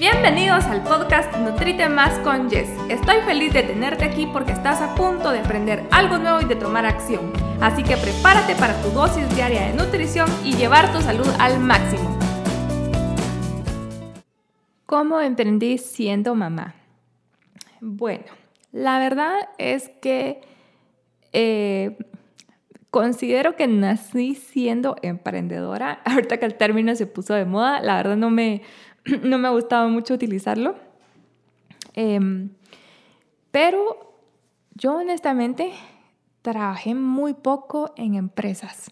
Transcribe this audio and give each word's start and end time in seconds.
Bienvenidos 0.00 0.64
al 0.64 0.82
podcast 0.82 1.30
Nutrite 1.36 1.90
Más 1.90 2.18
con 2.20 2.48
Jess. 2.48 2.70
Estoy 2.88 3.20
feliz 3.26 3.52
de 3.52 3.64
tenerte 3.64 4.02
aquí 4.06 4.26
porque 4.32 4.52
estás 4.52 4.80
a 4.80 4.94
punto 4.94 5.30
de 5.30 5.40
aprender 5.40 5.84
algo 5.90 6.16
nuevo 6.16 6.40
y 6.40 6.46
de 6.46 6.56
tomar 6.56 6.86
acción. 6.86 7.30
Así 7.60 7.82
que 7.82 7.98
prepárate 7.98 8.54
para 8.54 8.80
tu 8.80 8.88
dosis 8.92 9.28
diaria 9.36 9.66
de 9.66 9.74
nutrición 9.74 10.26
y 10.42 10.56
llevar 10.56 10.90
tu 10.90 11.02
salud 11.02 11.28
al 11.38 11.60
máximo. 11.60 12.18
¿Cómo 14.86 15.20
emprendí 15.20 15.76
siendo 15.76 16.34
mamá? 16.34 16.76
Bueno, 17.82 18.24
la 18.72 18.98
verdad 19.00 19.50
es 19.58 19.90
que 20.00 20.40
eh, 21.34 21.98
considero 22.90 23.54
que 23.54 23.66
nací 23.66 24.34
siendo 24.34 24.96
emprendedora. 25.02 26.00
Ahorita 26.06 26.38
que 26.38 26.46
el 26.46 26.54
término 26.54 26.94
se 26.94 27.06
puso 27.06 27.34
de 27.34 27.44
moda, 27.44 27.82
la 27.82 27.96
verdad 27.96 28.16
no 28.16 28.30
me, 28.30 28.62
no 29.22 29.38
me 29.38 29.48
ha 29.48 29.50
gustado 29.50 29.88
mucho 29.88 30.14
utilizarlo. 30.14 30.76
Em, 31.94 32.50
pero 33.50 34.14
yo 34.74 34.96
honestamente 34.96 35.72
trabajé 36.42 36.94
muy 36.94 37.34
poco 37.34 37.92
en 37.96 38.14
empresas. 38.14 38.90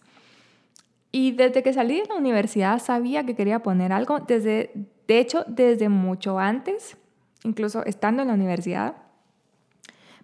Y 1.11 1.33
desde 1.33 1.63
que 1.63 1.73
salí 1.73 2.01
de 2.01 2.07
la 2.09 2.17
universidad 2.17 2.79
sabía 2.81 3.25
que 3.25 3.35
quería 3.35 3.63
poner 3.63 3.93
algo, 3.93 4.21
desde, 4.21 4.73
de 5.07 5.19
hecho, 5.19 5.45
desde 5.47 5.89
mucho 5.89 6.39
antes, 6.39 6.97
incluso 7.45 7.85
estando 7.85 8.23
en 8.23 8.29
la 8.29 8.35
universidad. 8.35 8.97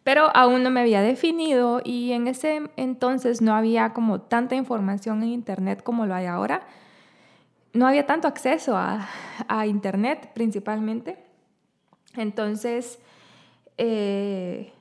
Pero 0.03 0.29
aún 0.37 0.62
no 0.62 0.70
me 0.70 0.81
había 0.81 1.01
definido 1.01 1.81
y 1.83 2.12
en 2.12 2.27
ese 2.27 2.70
entonces 2.77 3.41
no 3.41 3.55
había 3.55 3.95
como 3.95 4.20
tanta 4.20 4.55
información 4.55 5.23
en 5.23 5.31
Internet 5.31 5.83
como 5.83 6.05
lo 6.05 6.15
hay 6.15 6.27
ahora 6.27 6.67
no 7.74 7.87
había 7.87 8.06
tanto 8.06 8.28
acceso 8.28 8.77
a, 8.77 9.06
Internet 9.66 10.30
principalmente. 10.33 11.19
Entonces, 12.16 13.00
eh, 13.78 14.72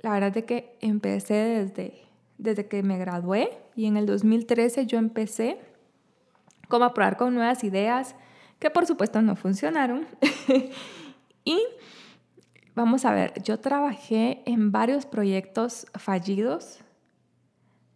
la 0.00 0.12
verdad 0.12 0.36
es 0.36 0.44
que 0.44 0.76
empecé 0.80 1.34
desde, 1.34 2.02
desde 2.38 2.66
que 2.66 2.82
me 2.82 2.98
gradué 2.98 3.50
y 3.76 3.86
en 3.86 3.96
el 3.96 4.06
2013 4.06 4.86
yo 4.86 4.98
empecé 4.98 5.58
como 6.68 6.86
a 6.86 6.94
probar 6.94 7.18
con 7.18 7.34
nuevas 7.34 7.64
ideas 7.64 8.14
que 8.58 8.70
por 8.70 8.86
supuesto 8.86 9.20
no 9.20 9.36
funcionaron. 9.36 10.06
y 11.44 11.58
vamos 12.74 13.04
a 13.04 13.12
ver, 13.12 13.42
yo 13.42 13.60
trabajé 13.60 14.42
en 14.46 14.72
varios 14.72 15.04
proyectos 15.04 15.86
fallidos 15.94 16.80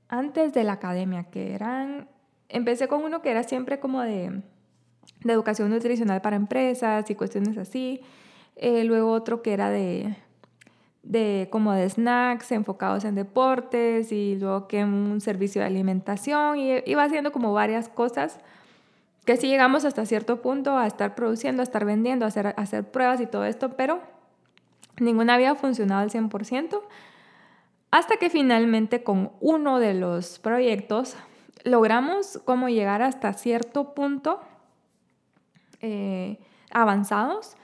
antes 0.09 0.53
de 0.53 0.65
la 0.65 0.75
academia, 0.75 1.25
que 1.25 1.55
eran 1.55 2.09
empecé 2.49 2.89
con 2.89 3.03
uno 3.03 3.23
que 3.23 3.31
era 3.31 3.43
siempre 3.43 3.81
como 3.81 4.03
de, 4.03 4.43
de 5.25 5.33
educación 5.33 5.71
nutricional 5.71 6.21
para 6.21 6.37
empresas 6.37 7.09
y 7.11 7.15
cuestiones 7.15 7.59
así. 7.59 8.01
Eh, 8.57 8.85
luego 8.85 9.11
otro 9.11 9.43
que 9.43 9.53
era 9.53 9.71
de, 9.71 10.17
de 11.03 11.49
como 11.51 11.73
de 11.73 11.89
snacks 11.89 12.53
enfocados 12.53 13.05
en 13.05 13.15
deportes 13.15 14.13
y 14.13 14.37
luego 14.37 14.67
que 14.67 14.85
un 14.85 15.21
servicio 15.21 15.61
de 15.61 15.67
alimentación 15.67 16.59
y 16.59 16.83
iba 16.87 17.05
haciendo 17.05 17.33
como 17.33 17.53
varias 17.53 17.89
cosas 17.89 18.39
que 19.27 19.37
sí 19.37 19.49
llegamos 19.49 19.85
hasta 19.85 20.07
cierto 20.07 20.41
punto 20.41 20.79
a 20.79 20.87
estar 20.87 21.15
produciendo, 21.17 21.61
a 21.61 21.65
estar 21.65 21.85
vendiendo, 21.85 22.25
a 22.25 22.29
hacer, 22.29 22.47
a 22.47 22.51
hacer 22.51 22.85
pruebas 22.85 23.21
y 23.21 23.27
todo 23.27 23.45
esto, 23.45 23.71
pero 23.71 24.01
ninguna 24.99 25.35
había 25.35 25.55
funcionado 25.57 26.03
al 26.03 26.11
100%, 26.11 26.81
hasta 27.91 28.17
que 28.17 28.31
finalmente 28.31 29.03
con 29.03 29.33
uno 29.41 29.81
de 29.81 29.95
los 29.95 30.39
proyectos 30.39 31.17
logramos 31.67 32.41
como 32.45 32.69
llegar 32.69 33.03
hasta 33.03 33.33
cierto 33.33 33.93
punto 33.93 34.41
eh, 35.81 36.39
avanzados, 36.71 37.57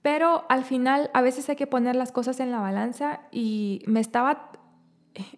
pero 0.00 0.44
al 0.48 0.64
final 0.64 1.10
a 1.12 1.20
veces 1.20 1.48
hay 1.48 1.56
que 1.56 1.66
poner 1.66 1.96
las 1.96 2.12
cosas 2.12 2.38
en 2.38 2.52
la 2.52 2.60
balanza 2.60 3.20
y 3.32 3.82
me 3.86 3.98
estaba 3.98 4.52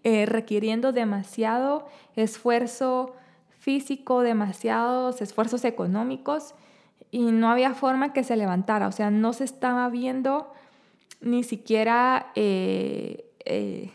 eh, 0.05 0.27
requiriendo 0.27 0.93
demasiado 0.93 1.87
esfuerzo 2.15 3.17
físico, 3.59 4.21
demasiados 4.21 5.23
esfuerzos 5.23 5.65
económicos 5.65 6.55
y 7.11 7.33
no 7.33 7.49
había 7.49 7.73
forma 7.73 8.13
que 8.13 8.23
se 8.23 8.37
levantara, 8.37 8.87
o 8.87 8.93
sea, 8.93 9.11
no 9.11 9.33
se 9.33 9.45
estaba 9.45 9.89
viendo 9.89 10.53
ni 11.23 11.43
siquiera 11.43 12.33
eh, 12.35 13.93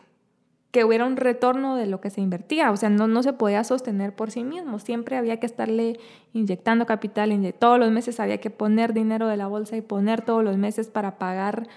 que 0.77 0.85
hubiera 0.85 1.07
un 1.07 1.17
retorno 1.17 1.75
de 1.75 1.87
lo 1.87 2.01
que 2.01 2.11
se 2.11 2.21
invertía, 2.21 2.69
o 2.69 2.77
sea, 2.77 2.91
no, 2.91 3.07
no 3.07 3.23
se 3.23 3.33
podía 3.33 3.63
sostener 3.63 4.13
por 4.13 4.29
sí 4.29 4.43
mismo, 4.43 4.77
siempre 4.77 5.17
había 5.17 5.39
que 5.39 5.47
estarle 5.47 5.99
inyectando 6.33 6.85
capital, 6.85 7.31
todos 7.57 7.79
los 7.79 7.89
meses 7.89 8.19
había 8.19 8.37
que 8.37 8.51
poner 8.51 8.93
dinero 8.93 9.27
de 9.27 9.37
la 9.37 9.47
bolsa 9.47 9.75
y 9.75 9.81
poner 9.81 10.21
todos 10.21 10.43
los 10.43 10.55
meses 10.55 10.89
para 10.89 11.17
pagar, 11.17 11.67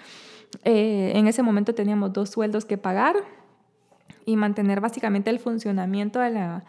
eh, 0.65 1.13
en 1.15 1.29
ese 1.29 1.43
momento 1.43 1.75
teníamos 1.75 2.13
dos 2.13 2.29
sueldos 2.29 2.67
que 2.67 2.77
pagar 2.77 3.17
y 4.27 4.37
mantener 4.37 4.83
básicamente 4.83 5.31
el 5.31 5.39
funcionamiento 5.39 6.21
de 6.21 6.31
la, 6.33 6.65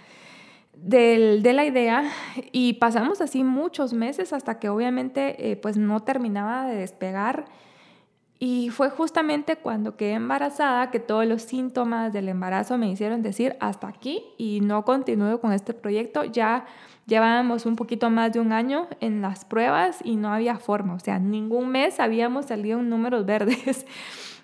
de 0.74 1.52
la 1.53 1.66
idea 1.66 2.09
y 2.53 2.75
pasamos 2.75 3.20
así 3.20 3.44
muchos 3.44 3.91
meses 3.91 4.31
hasta 4.31 4.58
que 4.58 4.70
obviamente 4.70 5.52
eh, 5.52 5.58
pues 5.58 5.75
no 5.75 6.00
terminaba 6.00 6.66
de 6.66 6.78
despegar 6.78 7.44
y 8.44 8.72
fue 8.72 8.90
justamente 8.90 9.56
cuando 9.57 9.96
quedé 9.96 10.13
embarazada 10.13 10.90
que 10.90 11.00
todos 11.00 11.28
los 11.28 11.44
síntomas 11.44 12.12
del 12.12 12.28
embarazo 12.28 12.75
me 12.79 12.90
hicieron 12.90 13.22
decir 13.22 13.56
hasta 13.59 13.88
aquí 13.88 14.24
y 14.35 14.62
no 14.62 14.84
continúo 14.84 15.40
con 15.40 15.53
este 15.53 15.75
proyecto. 15.75 16.24
Ya 16.24 16.66
llevábamos 17.06 17.68
un 17.68 17.75
poquito 17.75 18.09
más 18.09 18.34
de 18.34 18.40
un 18.40 18.52
año 18.52 18.88
en 19.00 19.22
las 19.22 19.46
pruebas 19.46 20.00
y 20.03 20.16
no 20.16 20.34
había 20.34 20.57
forma, 20.57 20.96
o 20.96 21.00
sea, 21.00 21.19
ningún 21.19 21.69
mes 21.69 22.00
habíamos 22.00 22.47
salido 22.47 22.79
en 22.79 22.90
números 22.90 23.25
verdes. 23.28 23.85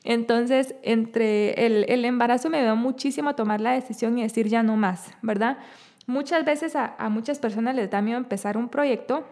Entonces, 0.04 0.76
entre 0.84 1.66
el, 1.66 1.84
el 1.90 2.06
embarazo 2.06 2.52
me 2.52 2.62
dio 2.62 2.76
muchísimo 2.76 3.30
a 3.32 3.36
tomar 3.36 3.62
la 3.62 3.72
decisión 3.72 4.16
y 4.20 4.22
decir 4.22 4.48
ya 4.48 4.62
no 4.62 4.78
más, 4.78 5.12
¿verdad? 5.24 5.58
Muchas 6.06 6.46
veces 6.46 6.76
a, 6.76 6.94
a 7.00 7.10
muchas 7.10 7.40
personas 7.40 7.74
les 7.74 7.90
da 7.90 8.04
miedo 8.04 8.20
empezar 8.20 8.58
un 8.58 8.70
proyecto 8.70 9.26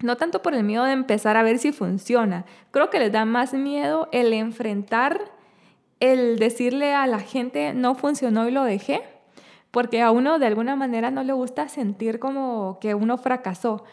no 0.00 0.16
tanto 0.16 0.42
por 0.42 0.54
el 0.54 0.64
miedo 0.64 0.84
de 0.84 0.92
empezar 0.92 1.36
a 1.36 1.42
ver 1.42 1.58
si 1.58 1.72
funciona, 1.72 2.44
creo 2.70 2.90
que 2.90 2.98
les 2.98 3.12
da 3.12 3.24
más 3.24 3.54
miedo 3.54 4.08
el 4.12 4.32
enfrentar, 4.32 5.32
el 6.00 6.38
decirle 6.38 6.94
a 6.94 7.06
la 7.06 7.20
gente 7.20 7.74
no 7.74 7.94
funcionó 7.94 8.48
y 8.48 8.52
lo 8.52 8.64
dejé, 8.64 9.02
porque 9.70 10.02
a 10.02 10.10
uno 10.10 10.38
de 10.38 10.46
alguna 10.46 10.76
manera 10.76 11.10
no 11.10 11.22
le 11.22 11.32
gusta 11.32 11.68
sentir 11.68 12.18
como 12.18 12.78
que 12.80 12.94
uno 12.94 13.18
fracasó. 13.18 13.84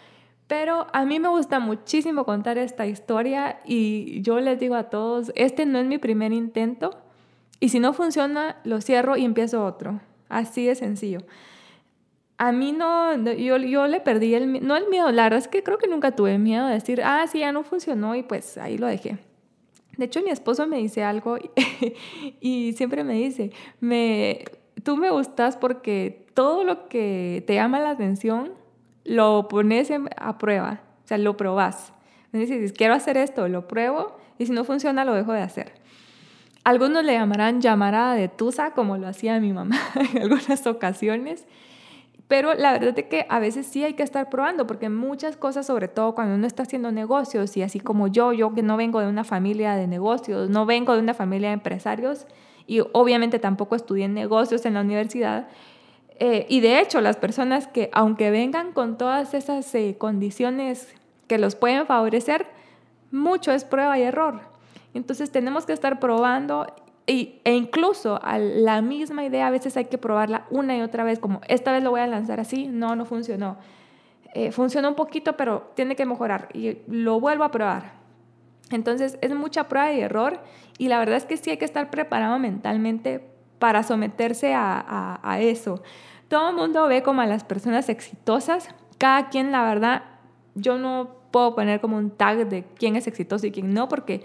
Pero 0.48 0.86
a 0.94 1.06
mí 1.06 1.20
me 1.20 1.28
gusta 1.28 1.60
muchísimo 1.60 2.24
contar 2.24 2.60
esta 2.60 2.86
historia 2.86 3.60
y 3.66 4.22
yo 4.22 4.40
les 4.40 4.60
digo 4.60 4.76
a 4.76 4.92
todos, 4.92 5.32
este 5.36 5.66
no 5.66 5.80
es 5.80 5.86
mi 5.88 5.98
primer 5.98 6.32
intento 6.32 6.92
y 7.60 7.70
si 7.70 7.80
no 7.80 7.94
funciona, 7.94 8.58
lo 8.64 8.80
cierro 8.80 9.18
y 9.18 9.26
empiezo 9.26 9.66
otro. 9.66 10.02
Así 10.30 10.68
de 10.68 10.76
sencillo 10.76 11.22
a 12.38 12.52
mí 12.52 12.72
no, 12.74 13.16
yo, 13.34 13.58
yo 13.58 13.88
le 13.88 14.02
perdí 14.02 14.34
el, 14.34 14.66
no 14.66 14.76
el 14.76 14.90
miedo, 14.90 15.12
la 15.12 15.24
verdad 15.24 15.40
es 15.40 15.48
que 15.48 15.64
creo 15.64 15.78
que 15.78 15.88
nunca 15.88 16.12
tuve 16.12 16.38
miedo 16.38 16.68
de 16.68 16.74
decir, 16.74 17.02
ah, 17.04 17.26
sí, 17.32 17.40
ya 17.40 17.52
no 17.52 17.64
funcionó 17.64 18.16
y 18.16 18.24
pues 18.24 18.58
ahí 18.58 18.78
lo 18.78 18.88
dejé. 18.88 19.18
De 19.98 20.06
hecho, 20.06 20.22
mi 20.22 20.30
esposo 20.30 20.68
me 20.68 20.78
dice 20.78 21.04
algo 21.04 21.38
y, 22.42 22.74
siempre 22.74 23.04
me 23.04 23.14
dice, 23.14 23.52
me, 23.80 24.44
tú 24.84 24.98
me 24.98 25.10
gustas 25.10 25.56
porque 25.56 26.28
todo 26.34 26.64
lo 26.66 26.90
que 26.90 27.44
te 27.48 27.56
llama 27.56 27.80
la 27.80 27.92
atención 27.92 28.52
lo 29.06 29.48
pones 29.48 29.90
a 30.18 30.38
prueba, 30.38 30.82
o 31.04 31.08
sea, 31.08 31.18
lo 31.18 31.38
probas. 31.38 31.94
Me 32.32 32.40
dices, 32.40 32.74
quiero 32.74 32.94
hacer 32.94 33.16
esto, 33.16 33.48
lo 33.48 33.68
pruebo 33.68 34.18
y 34.38 34.46
si 34.46 34.52
no 34.52 34.66
funciona, 34.66 35.06
lo 35.06 35.14
dejo 35.14 35.32
de 35.32 35.42
hacer. 35.42 35.74
Algunos 36.66 37.06
le 37.06 37.14
llamarán 37.14 37.62
llamarada 37.62 38.16
de 38.16 38.28
tusa, 38.28 38.72
como 38.72 38.98
lo 38.98 39.08
hacía 39.08 39.40
mi 39.40 39.54
mamá 39.54 39.80
en 40.14 40.24
algunas 40.24 40.68
ocasiones. 40.68 41.46
Pero 42.28 42.56
la 42.56 42.72
verdad 42.74 42.98
es 42.98 43.06
que 43.06 43.28
a 43.30 43.40
veces 43.40 43.68
sí 43.68 43.84
hay 43.84 43.94
que 43.94 44.04
estar 44.04 44.30
probando, 44.30 44.66
porque 44.66 44.90
muchas 44.90 45.38
cosas, 45.38 45.68
sobre 45.68 45.88
todo 45.88 46.16
cuando 46.16 46.36
uno 46.36 46.48
está 46.48 46.64
haciendo 46.64 46.92
negocios, 46.92 47.56
y 47.56 47.62
así 47.62 47.80
como 47.80 48.08
yo, 48.08 48.34
yo 48.34 48.54
que 48.54 48.64
no 48.64 48.78
vengo 48.78 49.00
de 49.00 49.08
una 49.08 49.24
familia 49.24 49.76
de 49.76 49.88
negocios, 49.88 50.50
no 50.50 50.66
vengo 50.66 50.94
de 50.94 51.00
una 51.00 51.14
familia 51.14 51.50
de 51.50 51.56
empresarios, 51.56 52.26
y 52.66 52.80
obviamente 52.94 53.38
tampoco 53.38 53.76
estudié 53.76 54.08
negocios 54.08 54.66
en 54.66 54.74
la 54.74 54.82
universidad, 54.82 55.48
eh, 56.18 56.48
y 56.50 56.62
de 56.62 56.80
hecho 56.80 57.00
las 57.02 57.18
personas 57.18 57.68
que, 57.68 57.90
aunque 57.94 58.32
vengan 58.32 58.72
con 58.72 58.98
todas 58.98 59.34
esas 59.34 59.74
eh, 59.76 59.96
condiciones 59.98 60.96
que 61.28 61.38
los 61.38 61.56
pueden 61.56 61.86
favorecer, 61.86 62.48
mucho 63.12 63.52
es 63.52 63.66
prueba 63.66 64.00
y 64.00 64.04
error. 64.04 64.42
Entonces 64.94 65.32
tenemos 65.32 65.66
que 65.66 65.74
estar 65.74 66.00
probando 66.00 66.68
y, 67.08 67.40
e 67.44 67.54
incluso 67.54 68.20
a 68.24 68.40
la 68.40 68.82
misma 68.82 69.24
idea 69.24 69.48
a 69.48 69.52
veces 69.52 69.78
hay 69.78 69.86
que 69.86 69.98
probarla 69.98 70.46
una 70.50 70.76
y 70.76 70.82
otra 70.82 71.04
vez, 71.04 71.20
como 71.20 71.42
esta 71.48 71.72
vez 71.72 71.84
lo 71.84 71.92
voy 71.92 72.02
a 72.02 72.08
lanzar 72.08 72.40
así, 72.40 72.68
no, 72.68 72.96
no 72.96 73.06
funcionó. 73.06 73.58
Eh, 74.34 74.52
funcionó 74.52 74.90
un 74.90 74.96
poquito, 74.96 75.38
pero 75.38 75.72
tiene 75.76 75.96
que 75.96 76.06
mejorar 76.06 76.50
y 76.54 76.80
lo 76.88 77.20
vuelvo 77.20 77.44
a 77.44 77.52
probar. 77.52 77.94
Entonces 78.72 79.18
es 79.22 79.34
mucha 79.36 79.68
prueba 79.68 79.94
y 79.94 80.02
error 80.02 80.40
y 80.78 80.88
la 80.88 80.98
verdad 80.98 81.18
es 81.18 81.26
que 81.26 81.38
sí 81.38 81.52
hay 81.52 81.58
que 81.58 81.66
estar 81.66 81.90
preparado 81.92 82.40
mentalmente 82.40 83.24
para 83.60 83.84
someterse 83.84 84.54
a, 84.54 84.80
a, 84.80 85.20
a 85.24 85.40
eso. 85.40 85.84
Todo 86.28 86.50
el 86.50 86.56
mundo 86.56 86.88
ve 86.88 87.04
como 87.04 87.22
a 87.22 87.28
las 87.28 87.44
personas 87.44 87.88
exitosas, 87.88 88.70
cada 88.98 89.30
quien 89.30 89.52
la 89.52 89.64
verdad, 89.64 90.04
yo 90.56 90.80
no 90.80 91.16
puedo 91.32 91.54
poner 91.54 91.82
como 91.82 91.98
un 91.98 92.10
tag 92.10 92.50
de 92.50 92.64
quién 92.78 92.96
es 92.96 93.08
exitoso 93.08 93.46
y 93.46 93.52
quién 93.52 93.74
no, 93.74 93.88
porque 93.88 94.24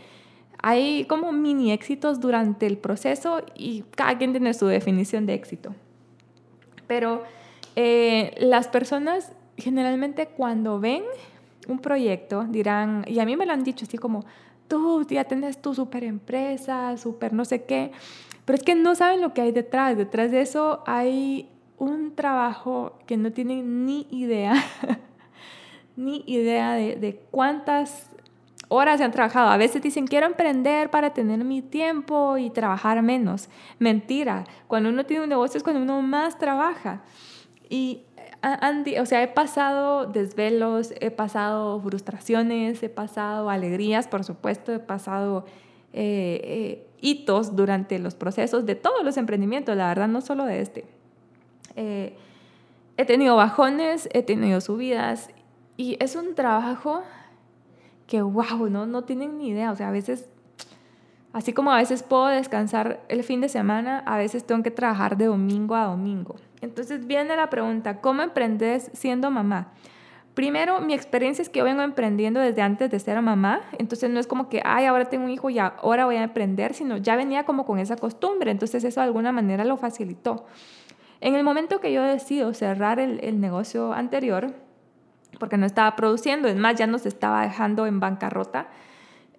hay 0.62 1.04
como 1.04 1.32
mini 1.32 1.72
éxitos 1.72 2.20
durante 2.20 2.66
el 2.66 2.78
proceso 2.78 3.42
y 3.54 3.84
cada 3.94 4.18
quien 4.18 4.32
tiene 4.32 4.52
su 4.54 4.66
definición 4.66 5.26
de 5.26 5.34
éxito. 5.34 5.74
Pero 6.86 7.22
eh, 7.76 8.34
las 8.38 8.68
personas 8.68 9.32
generalmente 9.56 10.26
cuando 10.26 10.80
ven 10.80 11.02
un 11.68 11.78
proyecto 11.78 12.44
dirán, 12.44 13.04
y 13.06 13.20
a 13.20 13.26
mí 13.26 13.36
me 13.36 13.46
lo 13.46 13.52
han 13.52 13.62
dicho 13.62 13.84
así 13.84 13.98
como, 13.98 14.24
tú 14.68 15.06
ya 15.08 15.24
tienes 15.24 15.60
tu 15.60 15.74
super 15.74 16.04
empresa, 16.04 16.96
super 16.96 17.32
no 17.32 17.44
sé 17.44 17.64
qué, 17.64 17.92
pero 18.44 18.56
es 18.56 18.64
que 18.64 18.74
no 18.74 18.94
saben 18.94 19.20
lo 19.20 19.32
que 19.32 19.42
hay 19.42 19.52
detrás. 19.52 19.96
Detrás 19.96 20.30
de 20.30 20.40
eso 20.40 20.82
hay 20.86 21.48
un 21.78 22.14
trabajo 22.14 22.98
que 23.06 23.16
no 23.16 23.32
tienen 23.32 23.86
ni 23.86 24.06
idea, 24.10 24.54
ni 25.96 26.24
idea 26.26 26.72
de, 26.72 26.96
de 26.96 27.20
cuántas 27.30 28.09
horas 28.70 28.98
se 28.98 29.04
han 29.04 29.10
trabajado. 29.10 29.50
A 29.50 29.56
veces 29.56 29.82
dicen, 29.82 30.06
quiero 30.06 30.26
emprender 30.26 30.90
para 30.90 31.12
tener 31.12 31.44
mi 31.44 31.60
tiempo 31.60 32.38
y 32.38 32.50
trabajar 32.50 33.02
menos. 33.02 33.50
Mentira, 33.78 34.44
cuando 34.68 34.88
uno 34.88 35.04
tiene 35.04 35.24
un 35.24 35.28
negocio 35.28 35.58
es 35.58 35.64
cuando 35.64 35.82
uno 35.82 36.00
más 36.00 36.38
trabaja. 36.38 37.02
Y, 37.68 38.04
Andy, 38.42 38.98
o 38.98 39.06
sea, 39.06 39.22
he 39.22 39.28
pasado 39.28 40.06
desvelos, 40.06 40.94
he 41.00 41.10
pasado 41.10 41.80
frustraciones, 41.80 42.82
he 42.82 42.88
pasado 42.88 43.50
alegrías, 43.50 44.06
por 44.06 44.24
supuesto, 44.24 44.72
he 44.72 44.78
pasado 44.78 45.44
eh, 45.92 46.40
eh, 46.44 46.86
hitos 47.00 47.56
durante 47.56 47.98
los 47.98 48.14
procesos 48.14 48.66
de 48.66 48.76
todos 48.76 49.04
los 49.04 49.16
emprendimientos, 49.16 49.76
la 49.76 49.88
verdad, 49.88 50.08
no 50.08 50.20
solo 50.20 50.44
de 50.44 50.60
este. 50.60 50.84
Eh, 51.74 52.14
he 52.96 53.04
tenido 53.04 53.34
bajones, 53.34 54.08
he 54.12 54.22
tenido 54.22 54.60
subidas 54.60 55.30
y 55.76 55.96
es 55.98 56.14
un 56.14 56.34
trabajo 56.34 57.02
que, 58.10 58.22
wow, 58.22 58.68
no, 58.68 58.86
no 58.86 59.04
tienen 59.04 59.38
ni 59.38 59.48
idea. 59.48 59.70
O 59.70 59.76
sea, 59.76 59.88
a 59.88 59.92
veces, 59.92 60.28
así 61.32 61.52
como 61.52 61.72
a 61.72 61.76
veces 61.76 62.02
puedo 62.02 62.26
descansar 62.26 63.00
el 63.08 63.22
fin 63.22 63.40
de 63.40 63.48
semana, 63.48 64.00
a 64.00 64.18
veces 64.18 64.44
tengo 64.44 64.64
que 64.64 64.72
trabajar 64.72 65.16
de 65.16 65.26
domingo 65.26 65.76
a 65.76 65.84
domingo. 65.84 66.34
Entonces 66.60 67.06
viene 67.06 67.36
la 67.36 67.48
pregunta, 67.48 68.00
¿cómo 68.00 68.22
emprendes 68.22 68.90
siendo 68.94 69.30
mamá? 69.30 69.72
Primero, 70.34 70.80
mi 70.80 70.92
experiencia 70.92 71.40
es 71.40 71.48
que 71.48 71.60
yo 71.60 71.64
vengo 71.64 71.82
emprendiendo 71.82 72.40
desde 72.40 72.62
antes 72.62 72.90
de 72.90 72.98
ser 72.98 73.20
mamá, 73.22 73.60
entonces 73.78 74.10
no 74.10 74.18
es 74.18 74.26
como 74.26 74.48
que, 74.48 74.60
ay, 74.64 74.86
ahora 74.86 75.04
tengo 75.04 75.24
un 75.24 75.30
hijo 75.30 75.48
y 75.48 75.60
ahora 75.60 76.04
voy 76.04 76.16
a 76.16 76.22
emprender, 76.24 76.74
sino 76.74 76.96
ya 76.96 77.14
venía 77.14 77.44
como 77.44 77.64
con 77.64 77.78
esa 77.78 77.96
costumbre, 77.96 78.50
entonces 78.50 78.82
eso 78.82 79.00
de 79.00 79.06
alguna 79.06 79.30
manera 79.30 79.64
lo 79.64 79.76
facilitó. 79.76 80.46
En 81.20 81.34
el 81.36 81.44
momento 81.44 81.80
que 81.80 81.92
yo 81.92 82.02
decido 82.02 82.54
cerrar 82.54 82.98
el, 82.98 83.20
el 83.22 83.40
negocio 83.40 83.92
anterior, 83.92 84.52
porque 85.40 85.56
no 85.56 85.66
estaba 85.66 85.96
produciendo, 85.96 86.46
es 86.46 86.54
más, 86.56 86.76
ya 86.76 86.86
nos 86.86 87.06
estaba 87.06 87.42
dejando 87.42 87.86
en 87.86 87.98
bancarrota. 87.98 88.68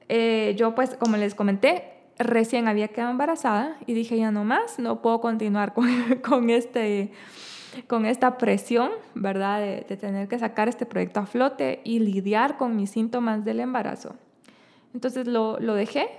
Eh, 0.10 0.54
yo 0.58 0.76
pues, 0.76 0.96
como 0.96 1.16
les 1.16 1.36
comenté, 1.36 1.94
recién 2.20 2.68
había 2.68 2.90
quedado 2.90 3.12
embarazada 3.12 3.78
y 3.86 3.94
dije, 3.94 4.18
ya 4.18 4.32
no 4.32 4.44
más, 4.44 4.80
no 4.80 5.02
puedo 5.02 5.22
continuar 5.22 5.74
con, 5.76 5.88
con 6.28 6.50
este, 6.50 7.14
con 7.88 8.06
esta 8.06 8.38
presión, 8.38 8.92
¿verdad? 9.16 9.62
De, 9.62 9.86
de, 9.88 9.96
tener 9.96 10.28
que 10.28 10.38
sacar 10.38 10.68
este 10.68 10.86
proyecto 10.86 11.22
a 11.22 11.26
flote 11.26 11.80
y 11.86 12.00
lidiar 12.00 12.58
con 12.58 12.76
mis 12.76 12.90
síntomas 12.90 13.46
del 13.46 13.62
embarazo. 13.62 14.16
Entonces 14.94 15.28
lo, 15.28 15.60
lo 15.60 15.76
dejé, 15.76 16.10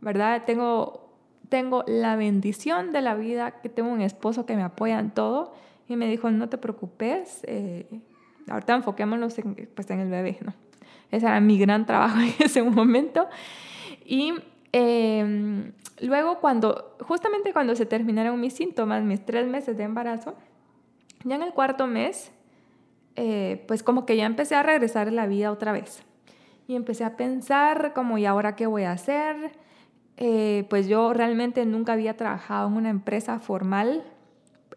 ¿verdad? 0.00 0.42
Tengo, 0.44 1.12
tengo 1.48 1.84
la 1.86 2.16
bendición 2.16 2.90
de 2.92 3.02
la 3.02 3.14
vida, 3.14 3.60
que 3.60 3.68
tengo 3.68 3.90
un 3.90 4.00
esposo 4.00 4.46
que 4.46 4.56
me 4.56 4.62
apoya 4.62 4.98
en 4.98 5.10
todo 5.10 5.52
y 5.88 5.96
me 5.96 6.08
dijo, 6.08 6.30
no 6.30 6.48
te 6.48 6.58
preocupes, 6.58 7.40
eh, 7.44 7.86
Ahorita 8.50 8.74
enfoquémonos 8.74 9.38
en, 9.38 9.68
pues, 9.74 9.90
en 9.90 10.00
el 10.00 10.10
bebé, 10.10 10.38
¿no? 10.44 10.54
Ese 11.10 11.26
era 11.26 11.40
mi 11.40 11.58
gran 11.58 11.86
trabajo 11.86 12.18
en 12.20 12.34
ese 12.38 12.62
momento. 12.62 13.28
Y 14.04 14.34
em, 14.72 15.72
luego 16.00 16.38
cuando, 16.40 16.96
justamente 17.00 17.52
cuando 17.52 17.74
se 17.76 17.86
terminaron 17.86 18.40
mis 18.40 18.54
síntomas, 18.54 19.02
mis 19.04 19.24
tres 19.24 19.46
meses 19.46 19.76
de 19.76 19.84
embarazo, 19.84 20.34
ya 21.24 21.36
en 21.36 21.42
el 21.42 21.52
cuarto 21.52 21.86
mes, 21.86 22.30
eh, 23.16 23.64
pues 23.66 23.82
como 23.82 24.06
que 24.06 24.16
ya 24.16 24.26
empecé 24.26 24.54
a 24.54 24.62
regresar 24.62 25.08
a 25.08 25.10
la 25.10 25.26
vida 25.26 25.50
otra 25.50 25.72
vez. 25.72 26.02
Y 26.66 26.76
empecé 26.76 27.04
a 27.04 27.16
pensar 27.16 27.92
como, 27.94 28.18
¿y 28.18 28.26
ahora 28.26 28.54
qué 28.54 28.66
voy 28.66 28.84
a 28.84 28.92
hacer? 28.92 29.52
Eh, 30.18 30.66
pues 30.68 30.86
yo 30.86 31.12
realmente 31.14 31.64
nunca 31.64 31.94
había 31.94 32.16
trabajado 32.16 32.68
en 32.68 32.74
una 32.74 32.90
empresa 32.90 33.38
formal. 33.38 34.04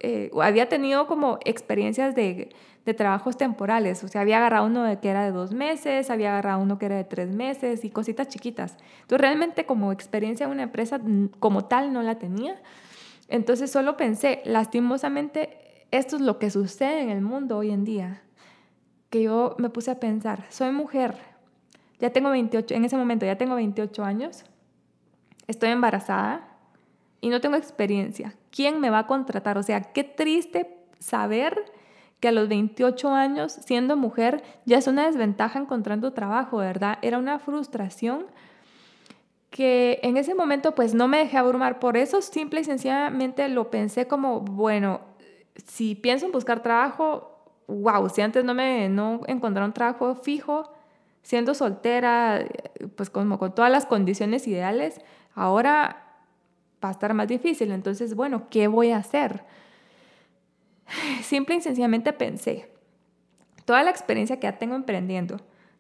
Eh, 0.04 0.32
había 0.42 0.68
tenido 0.68 1.08
como 1.08 1.38
experiencias 1.46 2.16
de 2.16 2.50
de 2.86 2.94
trabajos 2.94 3.38
temporales. 3.38 4.04
O 4.04 4.08
sea, 4.08 4.22
había 4.22 4.38
agarrado 4.38 4.66
uno 4.66 5.00
que 5.00 5.10
era 5.10 5.24
de 5.24 5.32
dos 5.32 5.54
meses, 5.54 6.10
había 6.10 6.32
agarrado 6.32 6.62
uno 6.62 6.78
que 6.78 6.88
era 6.88 6.96
de 6.96 7.04
tres 7.04 7.30
meses 7.30 7.86
y 7.86 7.90
cositas 7.90 8.28
chiquitas. 8.28 8.78
Entonces, 9.02 9.22
realmente 9.22 9.66
como 9.66 9.92
experiencia 9.92 10.46
en 10.46 10.52
una 10.52 10.64
empresa 10.64 11.00
como 11.40 11.66
tal 11.66 11.94
no 11.94 12.02
la 12.02 12.16
tenía. 12.18 12.60
Entonces, 13.28 13.72
solo 13.72 13.98
pensé, 13.98 14.42
lastimosamente, 14.46 15.86
esto 15.92 16.16
es 16.16 16.22
lo 16.22 16.40
que 16.40 16.50
sucede 16.50 17.02
en 17.02 17.10
el 17.10 17.22
mundo 17.22 17.58
hoy 17.58 17.72
en 17.72 17.84
día. 17.84 18.24
Que 19.10 19.24
yo 19.24 19.56
me 19.58 19.70
puse 19.70 19.92
a 19.92 20.00
pensar, 20.00 20.46
soy 20.50 20.72
mujer, 20.72 21.16
ya 22.00 22.12
tengo 22.12 22.30
28, 22.30 22.74
en 22.74 22.86
ese 22.86 22.98
momento 22.98 23.26
ya 23.26 23.38
tengo 23.38 23.56
28 23.56 24.04
años, 24.04 24.46
estoy 25.48 25.70
embarazada 25.70 26.51
y 27.22 27.30
no 27.30 27.40
tengo 27.40 27.56
experiencia. 27.56 28.36
¿Quién 28.50 28.80
me 28.80 28.90
va 28.90 29.00
a 29.00 29.08
contratar? 29.08 29.58
O 29.58 29.64
sea, 29.64 29.82
qué 29.82 30.04
triste 30.04 30.76
saber 31.00 31.72
que 32.20 32.28
a 32.28 32.32
los 32.32 32.50
28 32.50 33.10
años, 33.10 33.52
siendo 33.52 33.96
mujer, 33.96 34.44
ya 34.66 34.78
es 34.78 34.88
una 34.88 35.06
desventaja 35.06 35.60
encontrando 35.60 36.14
trabajo, 36.14 36.58
¿verdad? 36.58 36.98
Era 37.02 37.18
una 37.18 37.40
frustración 37.40 38.28
que 39.50 40.00
en 40.04 40.18
ese 40.18 40.34
momento 40.34 40.74
pues 40.74 40.94
no 40.94 41.08
me 41.08 41.18
dejé 41.18 41.38
abrumar 41.38 41.80
por 41.80 41.98
eso, 41.98 42.22
simple 42.22 42.62
y 42.62 42.64
sencillamente 42.64 43.48
lo 43.50 43.70
pensé 43.70 44.08
como, 44.08 44.40
bueno, 44.42 45.02
si 45.66 45.96
pienso 45.96 46.26
en 46.26 46.32
buscar 46.32 46.64
trabajo, 46.64 47.54
wow, 47.68 48.08
si 48.10 48.22
antes 48.22 48.46
no 48.46 48.54
me 48.54 48.88
no 48.88 49.22
encontré 49.28 49.64
un 49.64 49.74
trabajo 49.74 50.16
fijo, 50.16 50.72
siendo 51.22 51.54
soltera, 51.54 52.46
pues 52.96 53.10
como 53.10 53.38
con 53.40 53.54
todas 53.54 53.72
las 53.72 53.86
condiciones 53.86 54.48
ideales, 54.48 55.02
ahora 55.36 56.11
va 56.84 56.90
a 56.90 56.92
estar 56.92 57.14
más 57.14 57.28
difícil. 57.28 57.72
Entonces, 57.72 58.16
bueno, 58.16 58.48
¿qué 58.50 58.68
voy 58.68 58.92
a 58.92 58.98
hacer? 58.98 59.44
simple 61.24 61.56
y 61.56 61.62
sencillamente 61.62 62.14
pensé, 62.14 62.70
toda 63.66 63.84
la 63.84 63.92
experiencia 63.92 64.40
que 64.40 64.48
ya 64.48 64.58
tengo 64.58 64.76
emprendiendo, 64.76 65.38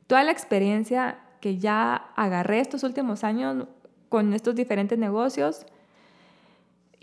toda 0.07 0.23
la 0.23 0.31
experiencia 0.31 1.19
que 1.41 1.57
ya 1.57 1.95
agarré 2.15 2.59
estos 2.59 2.83
últimos 2.83 3.23
años 3.23 3.67
con 4.09 4.33
estos 4.33 4.55
diferentes 4.55 4.97
negocios, 4.97 5.65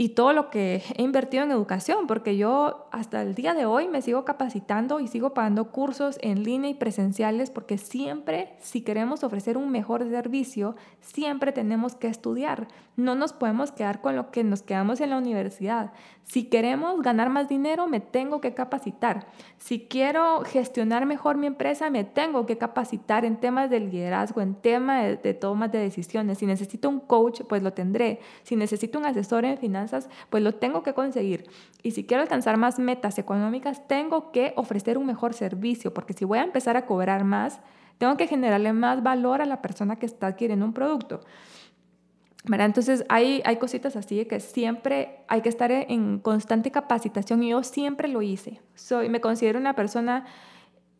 y 0.00 0.11
todo 0.11 0.32
lo 0.32 0.49
que 0.49 0.84
he 0.96 1.02
invertido 1.02 1.42
en 1.42 1.50
educación, 1.50 2.06
porque 2.06 2.37
yo 2.37 2.87
hasta 2.92 3.20
el 3.20 3.34
día 3.34 3.52
de 3.52 3.66
hoy 3.66 3.88
me 3.88 4.00
sigo 4.00 4.25
capacitando 4.25 5.00
y 5.00 5.08
sigo 5.08 5.34
pagando 5.34 5.73
cursos 5.73 6.18
en 6.23 6.44
línea 6.44 6.70
y 6.70 6.75
presenciales, 6.75 7.50
porque 7.50 7.78
siempre, 7.78 8.54
si 8.61 8.82
queremos 8.82 9.25
ofrecer 9.25 9.56
un 9.56 9.73
mejor 9.73 10.08
servicio, 10.08 10.76
siempre 11.00 11.50
tenemos 11.50 11.96
que 11.96 12.06
estudiar. 12.06 12.68
No 12.99 13.14
nos 13.14 13.33
podemos 13.33 13.71
quedar 13.71 14.00
con 14.00 14.17
lo 14.17 14.33
que 14.33 14.43
nos 14.43 14.62
quedamos 14.62 15.00
en 15.00 15.11
la 15.11 15.19
universidad. 15.19 15.93
Si 16.25 16.47
queremos 16.47 17.00
ganar 17.00 17.31
más 17.31 17.49
dinero, 17.49 17.87
me 17.87 18.00
tengo 18.00 18.40
que 18.40 18.55
capacitar. 18.55 19.28
Si 19.57 19.87
quiero 19.87 20.40
gestionar 20.40 21.07
mejor 21.07 21.37
mi 21.37 21.47
empresa, 21.47 21.90
me 21.90 22.02
tengo 22.02 22.45
que 22.45 22.59
capacitar 22.59 23.25
en 23.25 23.37
temas 23.37 23.71
de 23.71 23.78
liderazgo, 23.78 24.40
en 24.40 24.57
temas 24.57 25.05
de, 25.05 25.17
de 25.17 25.33
tomas 25.33 25.71
de 25.71 25.78
decisiones. 25.78 26.38
Si 26.38 26.47
necesito 26.47 26.88
un 26.88 26.99
coach, 26.99 27.43
pues 27.49 27.62
lo 27.62 27.73
tendré. 27.73 28.19
Si 28.43 28.57
necesito 28.57 28.99
un 28.99 29.07
asesor 29.07 29.45
en 29.45 29.59
finanzas, 29.59 30.09
pues 30.28 30.43
lo 30.43 30.57
tengo 30.57 30.83
que 30.83 30.93
conseguir. 30.93 31.49
Y 31.85 31.93
si 31.93 32.05
quiero 32.05 32.25
alcanzar 32.25 32.57
más 32.57 32.81
metas 32.81 33.17
económicas, 33.21 33.87
tengo 33.87 34.33
que 34.33 34.55
ofrecer 34.57 34.99
un 34.99 35.07
mejor 35.07 35.35
servicio, 35.35 35.95
porque 35.95 36.14
si 36.14 36.25
voy 36.25 36.38
a 36.38 36.43
empezar 36.43 36.76
a 36.76 36.85
cobrar 36.85 37.23
más, 37.23 37.61
tengo 37.99 38.17
que 38.17 38.26
generarle 38.26 38.73
más 38.73 39.05
valor 39.05 39.40
a 39.40 39.47
la 39.47 39.62
persona 39.62 39.97
que 39.97 40.07
está 40.07 40.28
adquiriendo 40.28 40.64
un 40.64 40.73
producto. 40.73 41.21
Entonces 42.50 43.05
hay, 43.09 43.43
hay 43.45 43.57
cositas 43.57 43.97
así 43.97 44.25
que 44.25 44.40
siempre 44.40 45.21
hay 45.28 45.43
que 45.43 45.49
estar 45.49 45.71
en 45.71 46.19
constante 46.19 46.71
capacitación 46.71 47.43
y 47.43 47.50
yo 47.50 47.62
siempre 47.62 48.09
lo 48.09 48.23
hice. 48.23 48.61
Soy, 48.75 49.09
me 49.09 49.21
considero 49.21 49.59
una 49.59 49.75
persona 49.75 50.25